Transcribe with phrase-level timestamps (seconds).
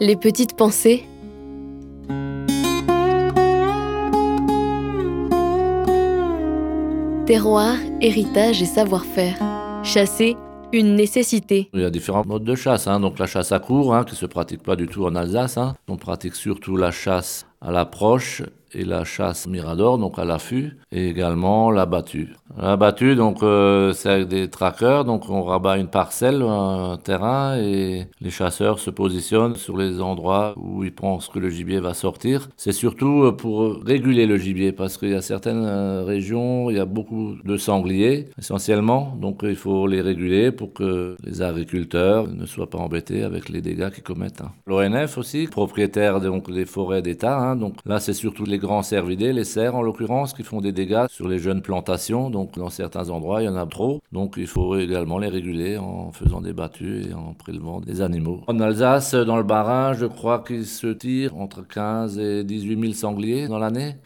[0.00, 1.04] Les petites pensées.
[7.26, 9.36] Terroir, héritage et savoir-faire.
[9.84, 10.36] Chasser,
[10.72, 11.70] une nécessité.
[11.72, 12.88] Il y a différents modes de chasse.
[12.88, 12.98] Hein.
[12.98, 15.58] Donc la chasse à court, hein, qui se pratique pas du tout en Alsace.
[15.58, 15.76] Hein.
[15.86, 21.08] On pratique surtout la chasse à l'approche et la chasse mirador, donc à l'affût, et
[21.08, 22.34] également la battue.
[22.56, 27.58] La battue, donc, euh, c'est avec des trackers, donc on rabat une parcelle, un terrain,
[27.58, 31.94] et les chasseurs se positionnent sur les endroits où ils pensent que le gibier va
[31.94, 32.48] sortir.
[32.56, 36.76] C'est surtout euh, pour réguler le gibier, parce qu'il y a certaines euh, régions, il
[36.76, 42.28] y a beaucoup de sangliers, essentiellement, donc il faut les réguler pour que les agriculteurs
[42.28, 44.42] ne soient pas embêtés avec les dégâts qu'ils commettent.
[44.42, 44.52] Hein.
[44.68, 49.32] L'ONF aussi, propriétaire donc des forêts d'État, hein, donc là c'est surtout les grands cervidés,
[49.32, 52.30] les cerfs en l'occurrence, qui font des dégâts sur les jeunes plantations.
[52.30, 54.00] Donc dans certains endroits, il y en a trop.
[54.12, 58.40] Donc il faut également les réguler en faisant des battues et en prélevant des animaux.
[58.46, 62.92] En Alsace, dans le Bas-Rhin, je crois qu'il se tire entre 15 et 18 000
[62.92, 63.96] sangliers dans l'année.